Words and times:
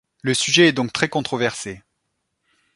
Le 0.23 0.33
sujet 0.33 0.67
est 0.69 0.73
donc 0.73 0.91
très 0.93 1.09
controversé. 1.09 1.83